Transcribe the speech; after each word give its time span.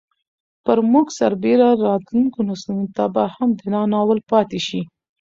پر 0.65 0.77
موږ 0.91 1.07
سربېره 1.19 1.67
راتلونکو 1.85 2.39
نسلونو 2.49 2.87
ته 2.95 3.03
به 3.13 3.23
هم 3.35 3.49
دا 3.73 3.81
ناول 3.93 4.19
پاتې 4.31 4.59
شي. 4.67 4.81